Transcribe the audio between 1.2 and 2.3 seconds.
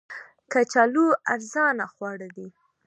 ارزانه خواړه